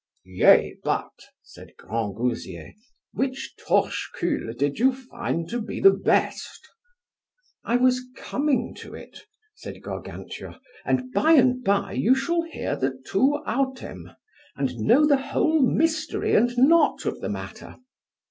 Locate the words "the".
5.79-5.91, 12.75-12.99, 15.05-15.17, 17.21-17.29